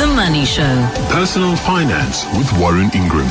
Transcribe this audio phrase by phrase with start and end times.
[0.00, 0.90] The Money Show.
[1.10, 3.28] Personal Finance with Warren Ingram.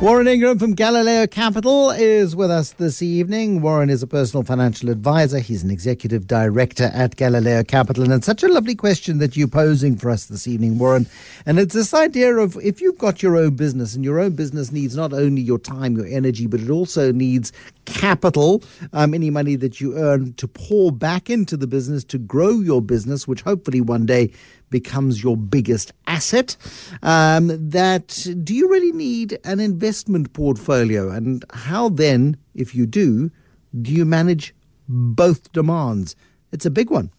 [0.00, 3.60] Warren Ingram from Galileo Capital is with us this evening.
[3.60, 5.38] Warren is a personal financial advisor.
[5.38, 8.04] He's an executive director at Galileo Capital.
[8.04, 11.06] And it's such a lovely question that you're posing for us this evening, Warren.
[11.44, 14.72] And it's this idea of if you've got your own business and your own business
[14.72, 17.52] needs not only your time, your energy, but it also needs
[17.84, 18.62] capital,
[18.92, 22.82] um, any money that you earn to pour back into the business to grow your
[22.82, 24.30] business, which hopefully one day
[24.70, 26.56] becomes your biggest asset.
[27.02, 31.10] Um, that do you really need an investment portfolio?
[31.10, 33.30] And how then, if you do,
[33.80, 34.54] do you manage
[34.88, 36.16] both demands?
[36.52, 37.10] It's a big one.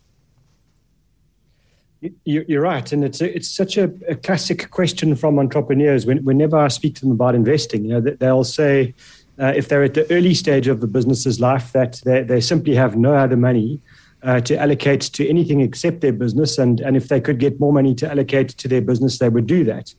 [2.25, 6.05] You're right, and it's a, it's such a, a, classic question from entrepreneurs.
[6.05, 8.93] When, whenever I speak to them about investing, you know, they'll say
[9.39, 12.75] uh, if they're at the early stage of the business's life that they, they simply
[12.75, 13.81] have no other money
[14.23, 16.57] uh, to allocate to anything except their business.
[16.57, 19.47] And, and if they could get more money to allocate to their business, they would
[19.47, 19.93] do that.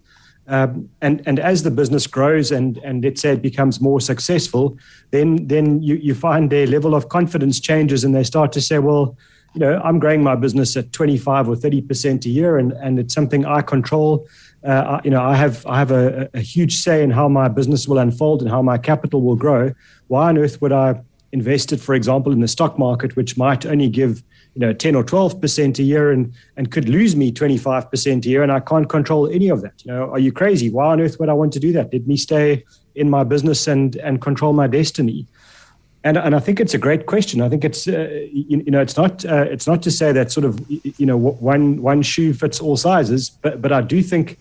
[0.48, 4.78] Um, and, and as the business grows and, and let's say it becomes more successful,
[5.10, 8.78] then, then you, you find their level of confidence changes and they start to say,
[8.78, 9.16] well,
[9.54, 13.12] you know, I'm growing my business at 25 or 30% a year and, and it's
[13.12, 14.26] something I control.
[14.64, 17.86] Uh, you know, I have, I have a, a huge say in how my business
[17.86, 19.74] will unfold and how my capital will grow.
[20.06, 23.88] Why on earth would I invested, for example, in the stock market, which might only
[23.88, 24.22] give
[24.54, 28.26] you know 10 or 12 percent a year and and could lose me 25 percent
[28.26, 29.84] a year, and I can't control any of that.
[29.84, 30.70] You know, are you crazy?
[30.70, 31.92] Why on earth would I want to do that?
[31.92, 35.26] Let me stay in my business and and control my destiny.
[36.04, 37.42] And, and I think it's a great question.
[37.42, 40.30] I think it's uh, you, you, know it's not uh, it's not to say that
[40.30, 44.38] sort of you know one one shoe fits all sizes, but but I do think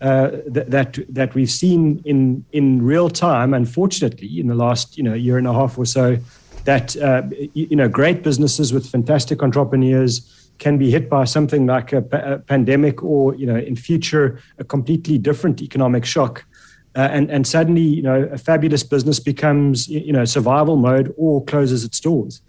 [0.00, 5.14] uh, that that we've seen in in real time, unfortunately, in the last you know
[5.14, 6.16] year and a half or so,
[6.64, 7.22] that uh,
[7.54, 13.02] you know great businesses with fantastic entrepreneurs can be hit by something like a, pandemic
[13.02, 16.44] or you know in future a completely different economic shock.
[16.96, 21.44] Uh, and and suddenly, you know, a fabulous business becomes, you know, survival mode or
[21.44, 22.40] closes its doors.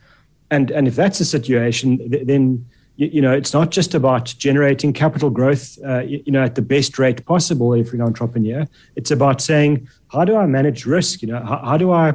[0.51, 2.65] And and if that's the situation, then
[2.99, 6.61] you, know, it's not just about generating capital growth, uh, you, you, know, at the
[6.61, 8.67] best rate possible if you're an entrepreneur.
[8.97, 11.21] It's about saying, how do I manage risk?
[11.21, 12.13] You know, how, how do I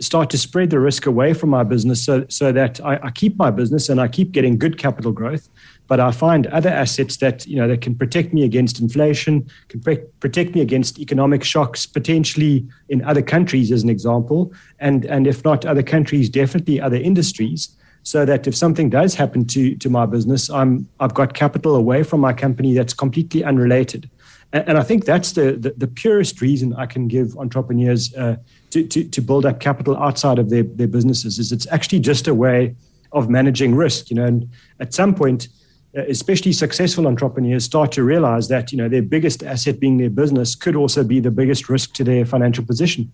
[0.00, 3.36] start to spread the risk away from my business so, so that I, I, keep
[3.36, 5.48] my business and I keep getting good capital growth,
[5.86, 9.80] but I find other assets that you know that can protect me against inflation, can
[9.80, 15.26] pre- protect me against economic shocks, potentially in other countries, as an example, and and
[15.26, 19.90] if not other countries, definitely other industries so that if something does happen to to
[19.90, 24.10] my business, I'm I've got capital away from my company that's completely unrelated.
[24.52, 28.36] And, and I think that's the, the, the purest reason I can give entrepreneurs uh,
[28.70, 32.28] to, to to build up capital outside of their their businesses is it's actually just
[32.28, 32.74] a way
[33.12, 34.10] of managing risk.
[34.10, 34.50] You know, and
[34.80, 35.48] at some point.
[35.96, 40.10] Uh, especially successful entrepreneurs start to realize that you know their biggest asset being their
[40.10, 43.10] business could also be the biggest risk to their financial position.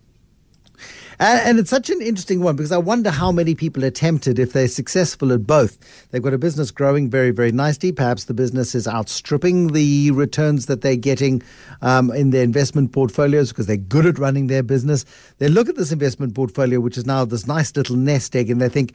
[1.18, 4.38] And, and, it's such an interesting one because I wonder how many people are tempted
[4.38, 5.78] if they're successful at both.
[6.10, 7.92] They've got a business growing very, very nicely.
[7.92, 11.42] Perhaps the business is outstripping the returns that they're getting
[11.82, 15.04] um, in their investment portfolios because they're good at running their business.
[15.38, 18.60] They look at this investment portfolio, which is now this nice little nest egg, and
[18.60, 18.94] they think,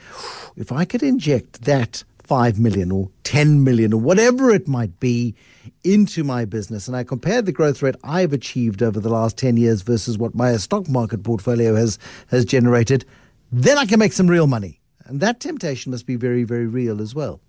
[0.57, 5.33] if I could inject that 5 million or 10 million or whatever it might be
[5.83, 9.57] into my business and I compare the growth rate I've achieved over the last 10
[9.57, 11.97] years versus what my stock market portfolio has
[12.27, 13.03] has generated,
[13.51, 14.79] then I can make some real money.
[15.05, 17.41] And that temptation must be very very real as well.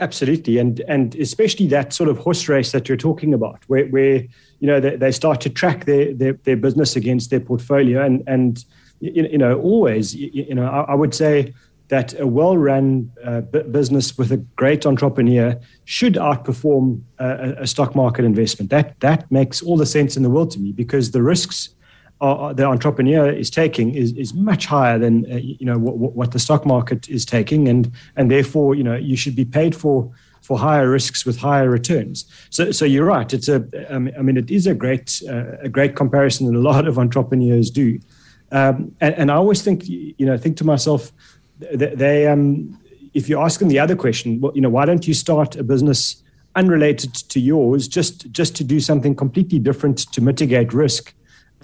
[0.00, 4.24] Absolutely, and and especially that sort of horse race that you're talking about, where, where
[4.60, 8.22] you know they, they start to track their, their, their business against their portfolio, and
[8.26, 8.64] and
[9.00, 11.54] you, know always you, know I, I would say
[11.90, 17.66] that a well run uh, b- business with a great entrepreneur should outperform uh, a,
[17.66, 18.70] stock market investment.
[18.70, 21.70] That, that makes all the sense in the world to me because the risks
[22.20, 26.30] are, the entrepreneur is taking is, is much higher than uh, you know what, what
[26.30, 30.10] the stock market is taking, and, and therefore you know you should be paid for
[30.42, 32.24] for higher risks with higher returns.
[32.50, 33.32] So, so you're right.
[33.32, 36.88] It's a, I mean, it is a great, uh, a great comparison that a lot
[36.88, 38.00] of entrepreneurs do.
[38.50, 41.12] Um, and, and, I always think, you know, think to myself,
[41.72, 42.78] they, they um,
[43.14, 45.62] if you ask them the other question, well, you know, why don't you start a
[45.62, 46.22] business
[46.56, 51.14] unrelated to yours, just just to do something completely different to mitigate risk?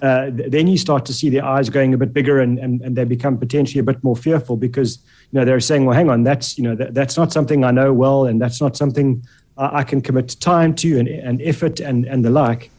[0.01, 2.95] Uh, then you start to see their eyes going a bit bigger, and, and, and
[2.95, 4.99] they become potentially a bit more fearful because
[5.31, 7.71] you know they're saying, well, hang on, that's you know that, that's not something I
[7.71, 9.23] know well, and that's not something
[9.57, 12.69] I, I can commit time to and, and effort and and the like.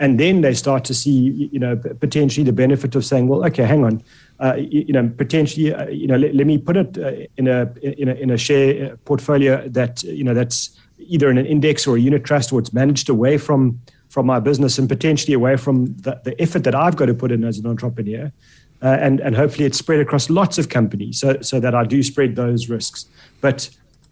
[0.00, 3.64] And then they start to see, you know, potentially the benefit of saying, well, okay,
[3.64, 4.02] hang on,
[4.40, 7.46] uh, you, you, know, potentially, uh, you know, let, let, me put it uh, in
[7.46, 11.86] a in a in a share portfolio that you know that's either in an index
[11.86, 15.56] or a unit trust, or it's managed away from from my business and potentially away
[15.56, 18.32] from the, the effort that I've got to put in as an entrepreneur.
[18.82, 22.02] Uh, and, and hopefully it's spread across lots of companies so, so that I do
[22.02, 23.06] spread those risks.
[23.40, 23.70] But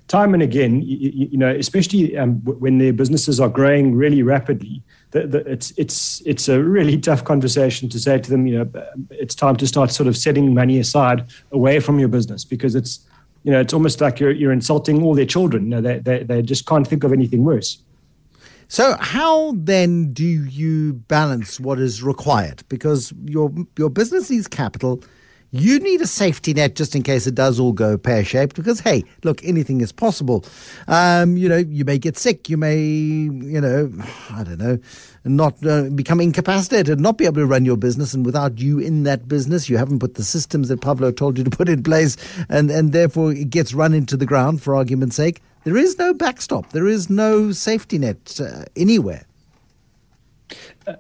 [0.09, 4.83] time and again, you, you know, especially um, when their businesses are growing really rapidly,
[5.11, 8.85] the, the, it's it's it's a really tough conversation to say to them, you know,
[9.11, 13.01] it's time to start sort of setting money aside away from your business because it's
[13.45, 15.65] you know it's almost like you're you're insulting all their children.
[15.65, 17.79] You know, they they, they just can't think of anything worse.
[18.71, 22.63] So, how then do you balance what is required?
[22.69, 25.03] Because your your business needs capital
[25.51, 28.81] you need a safety net just in case it does all go pear shaped because,
[28.81, 30.45] hey, look, anything is possible.
[30.87, 33.91] Um, you know, you may get sick, you may, you know,
[34.31, 34.79] I don't know,
[35.25, 38.13] not uh, become incapacitated, not be able to run your business.
[38.13, 41.45] And without you in that business, you haven't put the systems that Pablo told you
[41.45, 42.17] to put in place,
[42.49, 45.41] and, and therefore it gets run into the ground for argument's sake.
[45.65, 49.25] There is no backstop, there is no safety net uh, anywhere.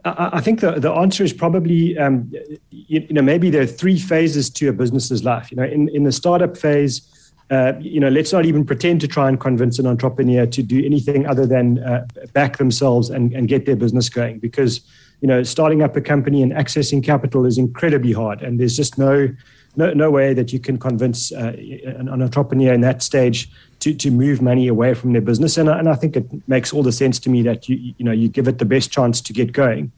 [0.05, 2.31] I think the, the answer is probably, um,
[2.71, 5.51] you, you, know, maybe there are three phases to a business's life.
[5.51, 9.09] You know, in, in the startup phase, uh, you know, let's not even pretend to
[9.09, 13.49] try and convince an entrepreneur to do anything other than uh, back themselves and, and
[13.49, 14.83] get their business going because,
[15.23, 18.43] you know, starting up a company and accessing capital is incredibly hard.
[18.43, 19.35] And there's just no,
[19.77, 21.55] no, no way that you can convince uh,
[21.87, 25.57] an, an entrepreneur in that stage to, to move money away from their business.
[25.57, 28.13] And, and I think it makes all the sense to me that you, you know,
[28.13, 29.93] you give it the best chance to get going.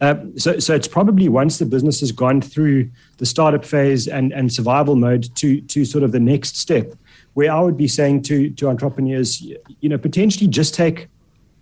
[0.00, 4.32] Uh, so, so it's probably once the business has gone through the startup phase and,
[4.32, 6.94] and survival mode to, to sort of the next step,
[7.34, 11.08] where I would be saying to, to entrepreneurs, you know, potentially just take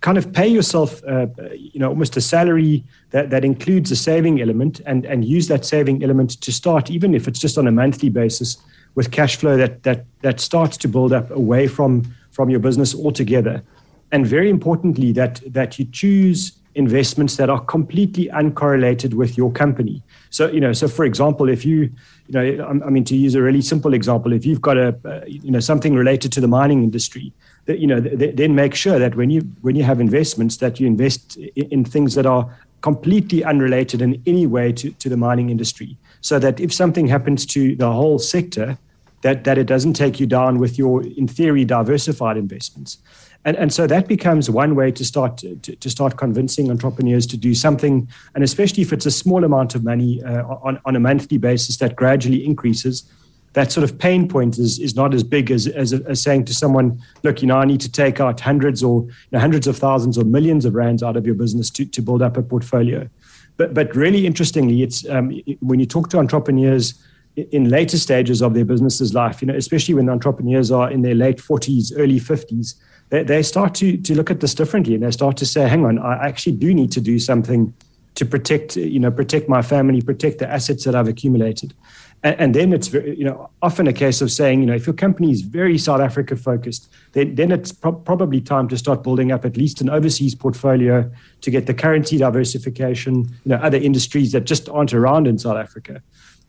[0.01, 4.41] kind of pay yourself, uh, you know, almost a salary that, that includes a saving
[4.41, 7.71] element and, and use that saving element to start, even if it's just on a
[7.71, 8.57] monthly basis,
[8.95, 12.95] with cash flow that that that starts to build up away from from your business
[12.95, 13.63] altogether.
[14.11, 20.01] And very importantly, that that you choose investments that are completely uncorrelated with your company.
[20.29, 21.91] So you know, so for example, if you
[22.27, 25.21] you know, I mean, to use a really simple example, if you've got a uh,
[25.25, 27.33] you know something related to the mining industry,
[27.65, 30.79] that you know, th- then make sure that when you when you have investments, that
[30.79, 32.49] you invest in, in things that are
[32.81, 37.45] completely unrelated in any way to, to the mining industry so that if something happens
[37.45, 38.77] to the whole sector,
[39.21, 42.97] that, that it doesn't take you down with your, in theory, diversified investments.
[43.45, 47.37] And, and so that becomes one way to start to, to start convincing entrepreneurs to
[47.37, 50.99] do something, and especially if it's a small amount of money uh, on, on a
[50.99, 53.09] monthly basis that gradually increases,
[53.53, 56.53] that sort of pain point is, is not as big as, as, as saying to
[56.53, 59.77] someone, look, you know, I need to take out hundreds or you know, hundreds of
[59.77, 63.09] thousands or millions of rands out of your business to, to build up a portfolio.
[63.57, 66.93] But, but really interestingly, it's um, when you talk to entrepreneurs
[67.35, 71.01] in later stages of their business's life, you know, especially when the entrepreneurs are in
[71.01, 72.75] their late 40s, early 50s,
[73.09, 75.85] they, they start to, to look at this differently and they start to say, hang
[75.85, 77.73] on, I actually do need to do something
[78.19, 81.73] to protect, you know, protect my family, protect the assets that I've accumulated.
[82.21, 84.85] And, and then it's very, you know often a case of saying you know if
[84.85, 89.03] your company is very South Africa focused, then then it's pro- probably time to start
[89.03, 93.77] building up at least an overseas portfolio to get the currency diversification, you know other
[93.77, 96.03] industries that just aren't around in South Africa.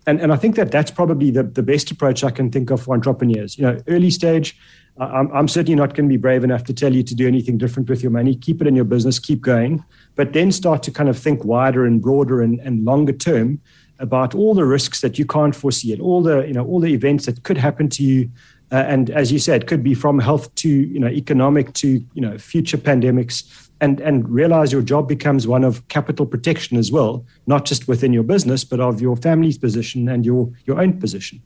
[0.06, 2.82] And, and I think that that's probably the, the best approach I can think of
[2.82, 3.58] for entrepreneurs.
[3.58, 4.58] You know, early stage,
[4.99, 7.58] I'm, I'm certainly not going to be brave enough to tell you to do anything
[7.58, 8.35] different with your money.
[8.35, 11.84] Keep it in your business, keep going, but then start to kind of think wider
[11.86, 13.60] and broader and, and longer term
[13.98, 16.93] about all the risks that you can't foresee and all the you know all the
[16.93, 18.31] events that could happen to you
[18.72, 22.22] uh, and as you said could be from health to you know economic to you
[22.22, 27.25] know future pandemics and and realize your job becomes one of capital protection as well
[27.46, 31.43] not just within your business but of your family's position and your your own position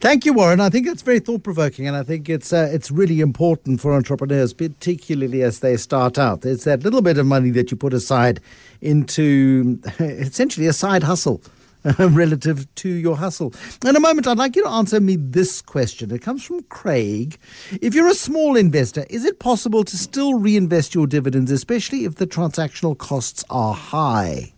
[0.00, 0.60] Thank you, Warren.
[0.60, 3.92] I think it's very thought provoking, and I think it's uh, it's really important for
[3.92, 6.46] entrepreneurs, particularly as they start out.
[6.46, 8.40] It's that little bit of money that you put aside
[8.80, 11.42] into essentially a side hustle.
[11.98, 13.54] relative to your hustle.
[13.84, 16.10] In a moment, I'd like you to answer me this question.
[16.10, 17.38] It comes from Craig.
[17.80, 22.16] If you're a small investor, is it possible to still reinvest your dividends, especially if
[22.16, 24.52] the transactional costs are high?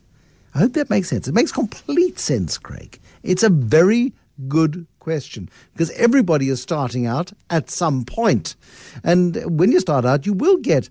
[0.54, 1.28] I hope that makes sense.
[1.28, 2.98] It makes complete sense, Craig.
[3.22, 4.12] It's a very
[4.48, 8.56] good question because everybody is starting out at some point.
[9.02, 10.88] And when you start out, you will get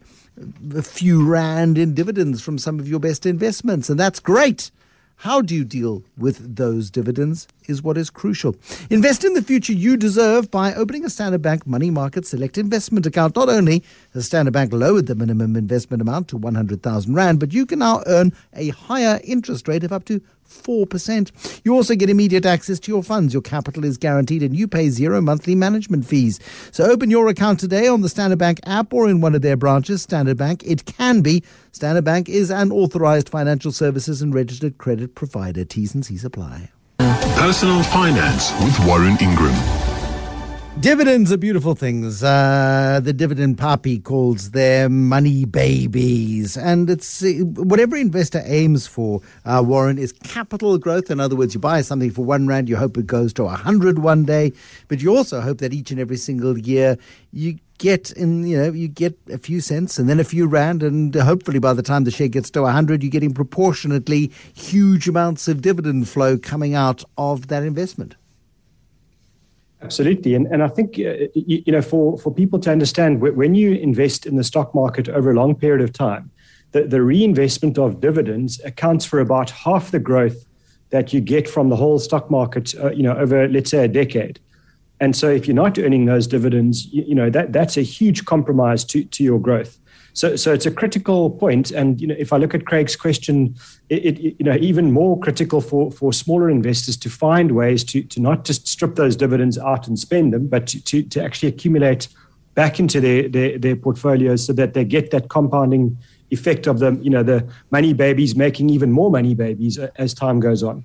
[0.75, 4.71] a few rand in dividends from some of your best investments, and that's great.
[5.21, 7.47] How do you deal with those dividends?
[7.67, 8.55] Is what is crucial.
[8.89, 13.05] Invest in the future you deserve by opening a Standard Bank Money Market Select Investment
[13.05, 13.35] account.
[13.35, 13.83] Not only
[14.15, 18.01] has Standard Bank lowered the minimum investment amount to 100,000 Rand, but you can now
[18.07, 21.61] earn a higher interest rate of up to 4%.
[21.65, 23.33] You also get immediate access to your funds.
[23.33, 26.39] Your capital is guaranteed and you pay zero monthly management fees.
[26.71, 29.57] So open your account today on the Standard Bank app or in one of their
[29.57, 30.01] branches.
[30.01, 31.43] Standard Bank, it can be.
[31.71, 35.65] Standard Bank is an authorized financial services and registered credit provider.
[35.65, 36.69] T's and C's apply.
[37.35, 39.80] Personal Finance with Warren Ingram.
[40.79, 42.23] Dividends are beautiful things.
[42.23, 46.57] Uh, the dividend puppy calls them money babies.
[46.57, 51.11] And it's uh, whatever investor aims for, uh, Warren, is capital growth.
[51.11, 53.49] In other words, you buy something for one rand, you hope it goes to a
[53.49, 54.53] hundred one day,
[54.87, 56.97] but you also hope that each and every single year
[57.31, 60.81] you get in, you know, you get a few cents and then a few rand,
[60.81, 65.07] and hopefully by the time the share gets to a hundred, you're getting proportionately huge
[65.07, 68.15] amounts of dividend flow coming out of that investment.
[69.83, 73.55] Absolutely, and and I think uh, you, you, know for for people to understand when
[73.55, 76.29] you invest in the stock market over a long period of time,
[76.71, 80.45] the, the reinvestment of dividends accounts for about half the growth
[80.91, 82.75] that you get from the whole stock market.
[82.75, 84.39] Uh, you know, over let's say a decade.
[84.99, 88.25] And so, if you're not earning those dividends, you, you know that that's a huge
[88.25, 89.79] compromise to to your growth.
[90.13, 91.71] So, so it's a critical point.
[91.71, 93.55] And you know, if I look at Craig's question,
[93.89, 98.03] it, it, you know even more critical for for smaller investors to find ways to
[98.03, 101.49] to not just strip those dividends out and spend them, but to to, to actually
[101.49, 102.07] accumulate
[102.53, 105.97] back into their, their their portfolios so that they get that compounding
[106.31, 110.13] effect of the you know the money babies making even more money babies uh, as
[110.13, 110.83] time goes on.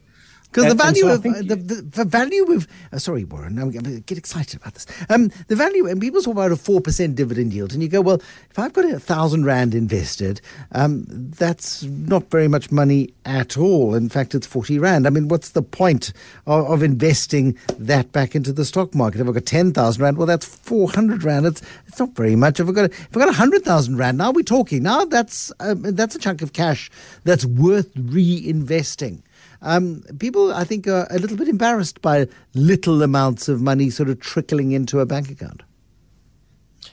[0.51, 4.01] Because the value so of the, the, the, value of uh, sorry Warren, I'm, I'm
[4.01, 4.87] get excited about this.
[5.11, 8.01] Um, the value and people talk about a four percent dividend yield, and you go,
[8.01, 10.41] well, if I've got a thousand rand invested,
[10.73, 13.95] um, that's not very much money at all.
[13.95, 15.07] In fact, it's forty rand.
[15.07, 16.13] I mean, what's the point
[16.47, 19.21] of, of investing that back into the stock market?
[19.21, 21.47] If I've got ten thousand rand, well, that's four hundred rand.
[21.47, 22.61] It's it's not very much.
[22.61, 24.83] If I've got if I've got hundred thousand rand, now we're talking.
[24.83, 26.91] Now that's um, that's a chunk of cash
[27.25, 29.23] that's worth reinvesting.
[29.67, 34.09] Um, people, I think, are a little bit embarrassed by little amounts of money sort
[34.09, 35.63] of trickling into a bank account.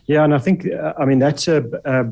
[0.07, 2.11] Yeah, and I think, uh, I mean, that's a.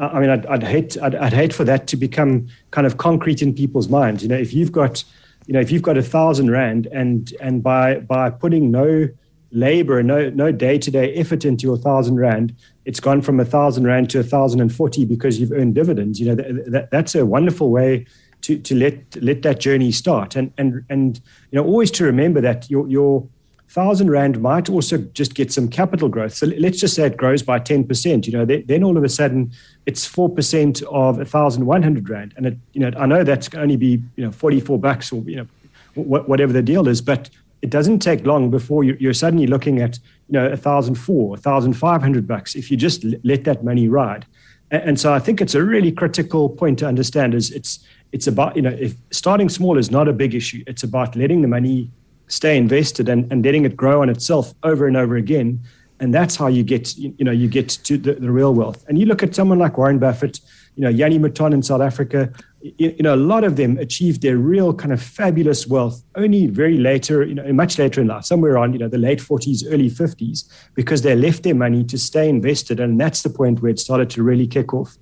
[0.00, 3.42] I mean, I'd, I'd hate, I'd, I'd, hate for that to become kind of concrete
[3.42, 4.22] in people's minds.
[4.22, 5.02] You know, if you've got,
[5.46, 9.08] you know, if you've got a thousand rand, and and by by putting no
[9.50, 13.44] labor, no no day to day effort into your thousand rand, it's gone from a
[13.44, 16.20] thousand rand to a thousand and forty because you've earned dividends.
[16.20, 16.36] You know,
[16.68, 18.06] that, that's a wonderful way
[18.42, 22.40] to, to let let that journey start and and and you know always to remember
[22.40, 23.26] that your your
[23.68, 26.32] thousand rand might also just get some capital growth.
[26.32, 28.26] So let's just say it grows by ten percent.
[28.26, 29.52] You know, then all of a sudden
[29.86, 33.24] it's four percent of a thousand one hundred rand, and it you know I know
[33.24, 35.46] that's only be you know forty four bucks or you know
[35.94, 37.28] whatever the deal is, but
[37.60, 41.38] it doesn't take long before you're suddenly looking at you know a thousand four, a
[41.38, 44.24] thousand five hundred bucks if you just let that money ride.
[44.70, 47.78] And so I think it's a really critical point to understand is it's
[48.12, 51.42] it's about you know if starting small is not a big issue it's about letting
[51.42, 51.90] the money
[52.28, 55.60] stay invested and, and letting it grow on itself over and over again.
[56.00, 58.84] And that's how you get you know you get to the, the real wealth.
[58.88, 60.40] And you look at someone like warren buffett
[60.78, 64.38] you know Jannie Mouton in south africa you, know a lot of them achieved their
[64.38, 68.52] real kind of fabulous wealth only very later you know much later in life somewhere
[68.52, 72.28] around you know the late 40s early 50s because they left their money to stay
[72.28, 74.96] invested and that's the point where it started to really kick off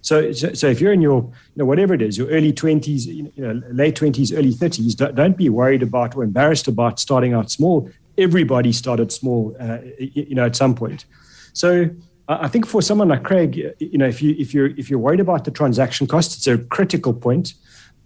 [0.00, 3.32] so, so if you're in your, you know, whatever it is, your early 20s, you
[3.36, 7.50] know, late 20s, early 30s, don't, don't be worried about or embarrassed about starting out
[7.50, 7.90] small.
[8.16, 11.04] Everybody started small, uh, you know, at some point.
[11.52, 11.90] So
[12.28, 15.20] I think for someone like Craig, you know, if you if you're if you're worried
[15.20, 17.54] about the transaction costs, it's a critical point.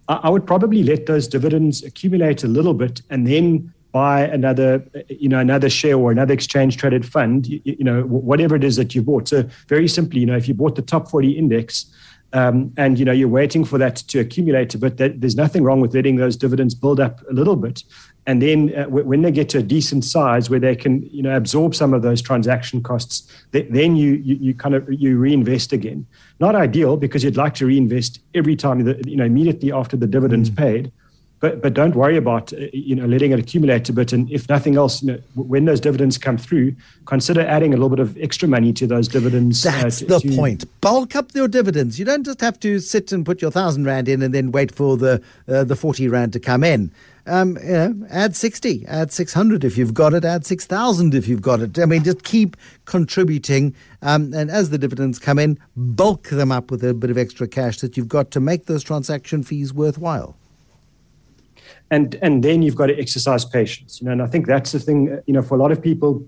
[0.07, 4.99] I would probably let those dividends accumulate a little bit and then buy another, uh,
[4.99, 8.63] uh, you know, another share or another exchange traded fund, you, you, know, whatever it
[8.63, 9.27] is that you bought.
[9.27, 11.85] So very simply, you know, if you bought the top 40 index
[12.33, 15.63] um, and, you know, you're waiting for that to accumulate a bit, that, there's nothing
[15.63, 17.83] wrong with letting those dividends build up a little bit.
[18.25, 21.21] And then uh, w- when they get to a decent size where they can, you
[21.21, 25.17] know, absorb some of those transaction costs, th- then you, you, you kind of, you
[25.17, 26.05] reinvest again.
[26.39, 30.07] Not ideal because you'd like to reinvest every time, that, you know, immediately after the
[30.07, 30.57] dividends mm.
[30.57, 30.91] paid
[31.43, 34.13] but but don't worry about uh, you know letting it accumulate a bit.
[34.13, 36.73] And if nothing else, you know, when those dividends come through,
[37.05, 39.65] consider adding a little bit of extra money to those dividends.
[39.65, 40.63] Uh, That's uh, to, the to point.
[40.79, 41.99] Bulk up your dividends.
[41.99, 44.73] You don't just have to sit and put your thousand rand in and then wait
[44.73, 46.93] for the uh, the forty rand to come in.
[47.25, 51.41] Um, you know, add 60, add 600 if you've got it, add 6,000 if you've
[51.41, 51.79] got it.
[51.79, 53.73] I mean, just keep contributing.
[54.01, 57.47] Um, and as the dividends come in, bulk them up with a bit of extra
[57.47, 60.35] cash that you've got to make those transaction fees worthwhile
[61.93, 64.01] and and then you've got to exercise patience.
[64.01, 65.21] You know, and I think that's the thing.
[65.27, 66.27] You know, for a lot of people,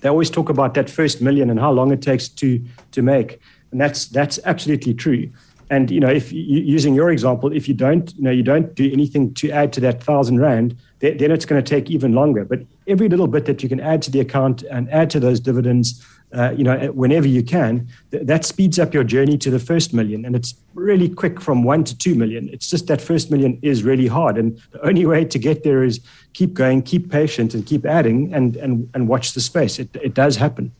[0.00, 2.48] they always talk about that first million and how long it takes to
[2.92, 3.38] to make,
[3.70, 5.30] and that's that's absolutely true.
[5.68, 8.74] And you know, if you, using your example, if you don't, you know, you don't
[8.74, 12.12] do anything to add to that thousand rand, then, then it's going to take even
[12.12, 12.44] longer.
[12.44, 15.40] But every little bit that you can add to the account and add to those
[15.40, 19.58] dividends, uh, you know, whenever you can, th- that speeds up your journey to the
[19.58, 20.24] first million.
[20.24, 22.48] And it's really quick from one to two million.
[22.52, 24.38] It's just that first million is really hard.
[24.38, 26.00] And the only way to get there is
[26.32, 29.80] keep going, keep patient, and keep adding and, and, and watch the space.
[29.80, 30.72] It, it does happen.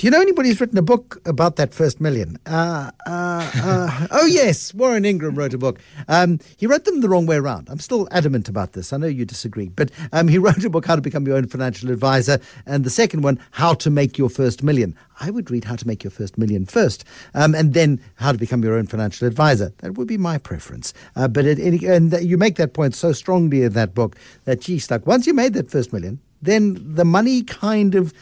[0.00, 2.38] Do you know anybody who's written a book about that first million?
[2.46, 4.72] Uh, uh, uh, oh, yes.
[4.72, 5.78] Warren Ingram wrote a book.
[6.08, 7.68] Um, he wrote them the wrong way around.
[7.68, 8.94] I'm still adamant about this.
[8.94, 9.68] I know you disagree.
[9.68, 12.40] But um, he wrote a book, How to Become Your Own Financial Advisor.
[12.64, 14.96] And the second one, How to Make Your First Million.
[15.20, 17.04] I would read How to Make Your First Million first,
[17.34, 19.74] um, and then How to Become Your Own Financial Advisor.
[19.80, 20.94] That would be my preference.
[21.14, 24.16] Uh, but and you make that point so strongly in that book
[24.46, 28.14] that, geez, like once you made that first million, then the money kind of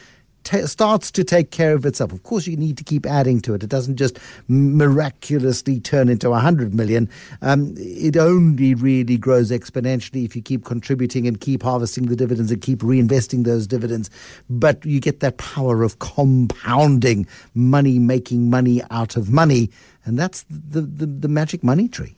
[0.65, 2.11] starts to take care of itself.
[2.11, 3.63] Of course, you need to keep adding to it.
[3.63, 7.09] It doesn't just miraculously turn into 100 million.
[7.41, 12.51] Um, it only really grows exponentially if you keep contributing and keep harvesting the dividends
[12.51, 14.09] and keep reinvesting those dividends.
[14.49, 19.71] But you get that power of compounding money, making money out of money.
[20.05, 22.15] And that's the, the, the magic money tree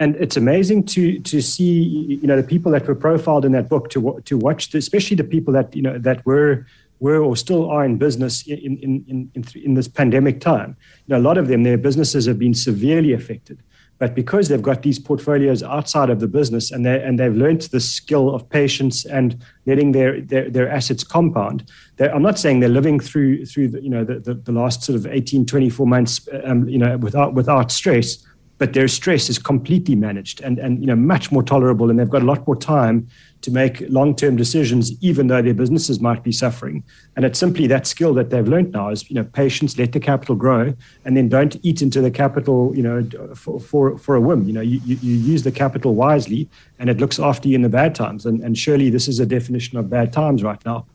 [0.00, 3.68] and it's amazing to to see you know the people that were profiled in that
[3.68, 6.66] book to to watch the, especially the people that you know that were
[7.00, 10.76] were or still are in business in in in in, in this pandemic time.
[11.06, 13.58] You know a lot of them their businesses have been severely affected.
[13.98, 17.62] But because they've got these portfolios outside of the business and they and they've learned
[17.62, 21.68] the skill of patience and letting their their, their assets compound
[22.00, 24.94] I'm not saying they're living through through the, you know the, the, the last sort
[24.94, 28.24] of 18 24 months um, you know without without stress
[28.58, 32.10] but their stress is completely managed and, and you know much more tolerable and they've
[32.10, 33.08] got a lot more time
[33.40, 36.82] to make long-term decisions even though their businesses might be suffering.
[37.14, 40.00] And it's simply that skill that they've learned now is you know patience let the
[40.00, 40.74] capital grow
[41.04, 44.44] and then don't eat into the capital you know for for, for a whim.
[44.44, 46.48] You know you, you, you use the capital wisely
[46.78, 48.26] and it looks after you in the bad times.
[48.26, 50.86] And, and surely this is a definition of bad times right now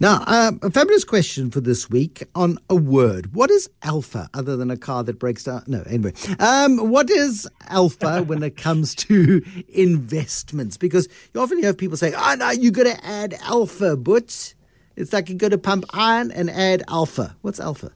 [0.00, 3.34] now, uh, a fabulous question for this week on a word.
[3.34, 5.64] What is alpha other than a car that breaks down?
[5.66, 6.12] No, anyway.
[6.38, 10.76] Um, what is alpha when it comes to investments?
[10.76, 14.54] Because you often hear people say, oh, no, you got to add alpha, but
[14.96, 17.36] it's like you got to pump iron and add alpha.
[17.42, 17.92] What's alpha?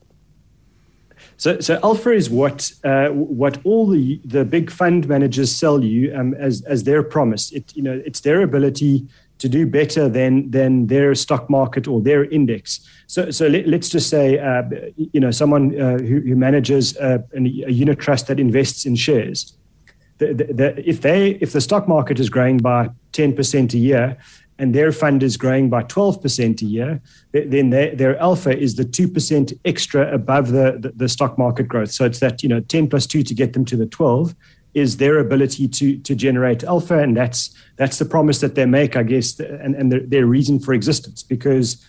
[1.38, 6.14] So, so alpha is what uh, what all the, the big fund managers sell you
[6.14, 7.52] um, as as their promise.
[7.52, 9.06] It you know it's their ability
[9.38, 12.80] to do better than than their stock market or their index.
[13.06, 14.62] So, so let, us just say, uh,
[14.96, 19.56] you know, someone uh, who, who, manages a, a, unit trust that invests in shares.
[20.18, 23.78] The, the, the, if they if the stock market is growing by ten percent a
[23.78, 24.16] year,
[24.58, 28.76] and their fund is growing by twelve percent a year, then their, their alpha is
[28.76, 31.90] the two percent extra above the, the the stock market growth.
[31.90, 34.34] So it's that you know ten plus two to get them to the twelve
[34.76, 38.94] is their ability to to generate alpha, and that's that's the promise that they make,
[38.94, 41.22] I guess, and and their, their reason for existence.
[41.22, 41.84] Because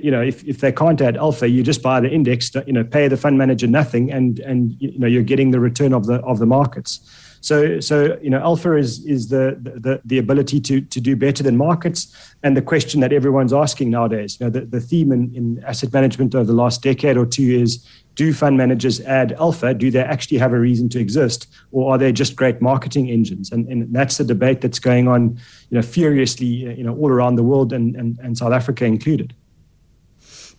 [0.00, 2.84] you know, if, if they can't add alpha, you just buy the index, you know,
[2.84, 6.16] pay the fund manager nothing, and and you know you're getting the return of the
[6.22, 7.00] of the markets.
[7.40, 11.42] So so you know, alpha is is the the, the ability to to do better
[11.42, 14.38] than markets, and the question that everyone's asking nowadays.
[14.38, 17.50] You know, the, the theme in, in asset management over the last decade or two
[17.50, 19.74] is do fund managers add alpha?
[19.74, 23.50] Do they actually have a reason to exist, or are they just great marketing engines?
[23.50, 25.38] And, and that's the debate that's going on,
[25.70, 29.34] you know, furiously, you know, all around the world, and, and, and South Africa included.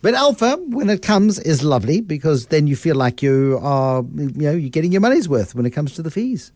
[0.04, 4.32] But alpha, when it comes, is lovely because then you feel like you are, you
[4.34, 6.52] know, you're getting your money's worth when it comes to the fees.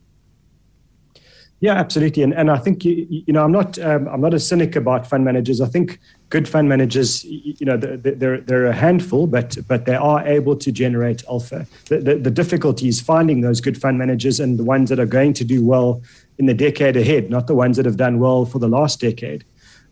[1.61, 4.38] Yeah, absolutely, and and I think you, you know I'm not um, I'm not a
[4.38, 5.62] cynic about fund managers.
[5.62, 10.20] I think good fund managers, you know, they're they're a handful, but but they are
[10.26, 11.66] able to generate alpha.
[11.87, 15.06] The, the, the difficulty is finding those good fund managers and the ones that are
[15.06, 16.02] going to do well
[16.37, 19.42] in the decade ahead, not the ones that have done well for the last decade.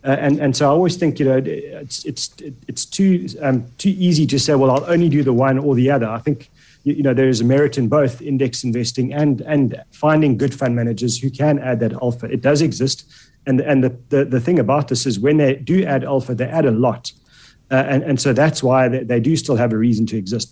[0.07, 2.33] Uh, and and so I always think you know it's it's
[2.69, 5.91] it's too um, too easy to say well I'll only do the one or the
[5.91, 6.07] other.
[6.07, 6.49] I think
[6.85, 10.77] you know there is a merit in both index investing and and finding good fund
[10.77, 12.27] managers who can add that alpha.
[12.27, 13.05] It does exist,
[13.47, 16.47] and and the the, the thing about this is when they do add alpha, they
[16.47, 17.13] add a lot,
[17.73, 20.45] uh, and and so that's why they, they do still have a reason to exist.